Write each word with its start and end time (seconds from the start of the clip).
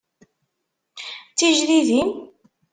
D 1.29 1.33
tijdidin? 1.37 2.09